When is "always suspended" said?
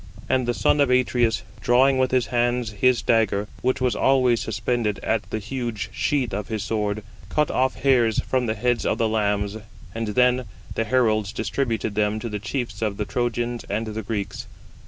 3.95-4.97